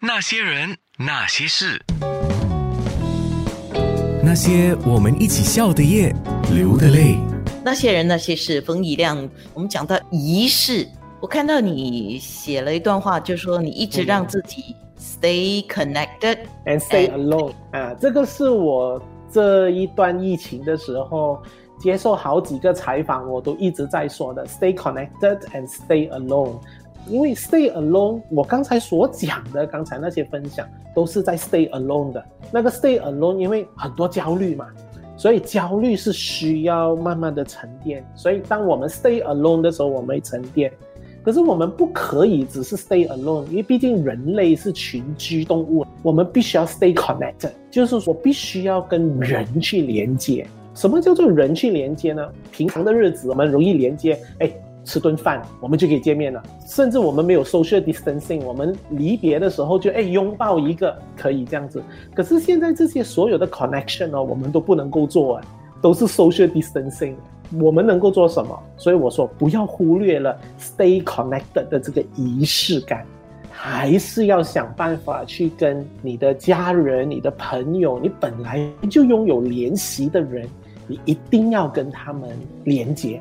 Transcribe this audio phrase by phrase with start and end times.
[0.00, 1.76] 那些人，那些事，
[4.22, 6.14] 那些我们一起笑的夜，
[6.54, 7.16] 流的泪。
[7.64, 8.60] 那些人，那些事。
[8.60, 10.86] 冯以亮，我们讲到仪式，
[11.20, 17.52] 我看到你写了一段话，就说你一直让自己 stay connected and stay alone。
[17.72, 19.02] 啊，这个是我
[19.32, 21.42] 这一段疫情的时候
[21.80, 26.60] 接受好几个采访，我都一直在说的，stay connected and stay alone。
[27.08, 34.66] 因为 stay alone，我刚才所讲的，刚才那些分享都是在 stay alone 的那个 stay alone，因为很多焦虑嘛，
[35.16, 38.04] 所以焦虑是需要慢慢的沉淀。
[38.14, 40.70] 所以当我们 stay alone 的时候，我们会沉淀。
[41.24, 50.46] 可是我们不可以只是 stay alone，因为毕竟人类是群居动物，我们必须要 stay connected，就是说必须要跟人去连接。
[50.74, 52.26] 什么叫做人去连接呢？
[52.52, 54.50] 平常的日子我们容易连接，哎。
[54.84, 56.42] 吃顿饭，我们就可以见面了。
[56.66, 61.82] 甚至我们没有 social distancing，我们离别的时候就哎拥抱一个，可以这样子。
[62.14, 65.44] 可是现在这些所有的 connection 哦，我们都不能够做啊，
[65.82, 67.14] 都是 social distancing。
[67.60, 68.58] 我们能够做什么？
[68.76, 73.06] 所以我说不要忽略了 stay connected 的这个仪式感，
[73.50, 78.60] 还是要想办法去跟你的家人、你的朋友，你本来
[78.90, 80.46] 就拥有联系的人，
[80.86, 82.28] 你一定要跟他们
[82.64, 83.18] 连接。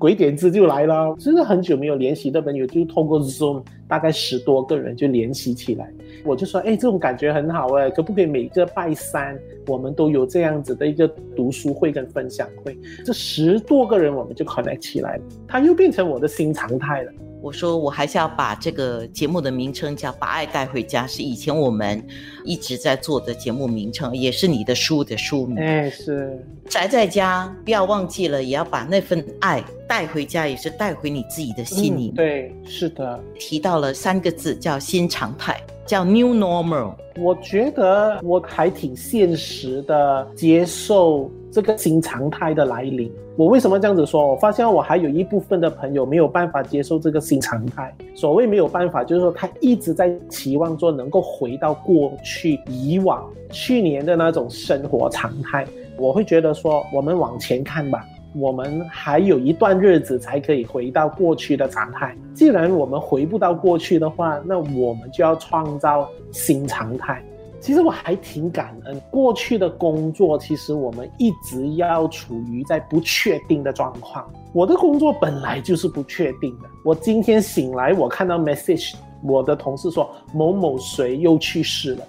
[0.00, 5.92] 鬼点子就来了，真的很久没有联系的朋友，就通过 Zoom，大概十多个人就联系起来。
[6.24, 11.06] 我就说，哎，这种感觉很好哎，可不可以每个拜三我们都有这样子的一个
[11.36, 12.74] 读书会跟分享会？
[13.04, 17.12] 这十多个人我们就 connect 起来，了，他又变成我的新常态了。
[17.42, 22.04] 我说，我还是要把这个节目的名称叫“把爱带回家”，是以前我们
[22.44, 25.58] 一直在做的节目名称，也是你的书的书名。
[25.58, 26.38] 哎，是
[26.68, 32.10] 宅在家，不要忘记了，也要把那份爱带回家，也是带回你自己的心里。
[32.10, 33.18] 对，是的。
[33.38, 35.58] 提到了三个字，叫新常态，
[35.90, 36.92] 叫 New Normal。
[37.18, 41.28] 我觉得我还挺现实的，接受。
[41.52, 44.24] 这个新常态的来临，我为什么这样子说？
[44.24, 47.92] 我发现我还有一部分的朋友没有办法接受这个新常态。
[48.14, 55.66] 所谓没有办法，就是说他一直在期望说能够回到过去以往去年的那种生活常态。
[55.98, 62.16] 我会觉得说，我们往前看吧，我们还有一段日子才可以回到过去的常态。
[62.34, 67.22] 既然我们回不到过去的话，那我们就要创造新常态。
[67.60, 74.26] 其实我还挺感恩过去的工作，其实我们一直要处于在不确定的状况。
[74.54, 76.68] 我的工作本来就是不确定的。
[76.84, 82.04] 我今天醒来，我看到 message，我的同事说某某谁又去世了。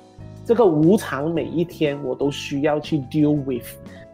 [0.45, 3.65] 这个无常每一天我都需要去 deal with，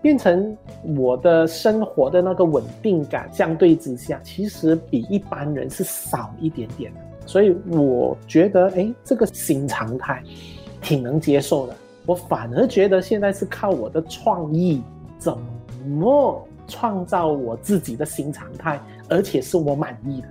[0.02, 0.56] 变成
[0.96, 7.00] 我的生活的那个稳定感相对之下，其实比一般人是少一点点的。
[7.25, 10.24] 所以我觉得，哎，这个新常态。
[10.80, 11.75] 挺能接受的，
[12.06, 14.81] 我反而觉得现在是靠我的创意，
[15.18, 15.36] 怎
[15.88, 20.28] 么创造我自己的新常态，而且是我满意的。